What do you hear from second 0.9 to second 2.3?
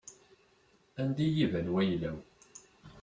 Anda i yi-iban wayla-w.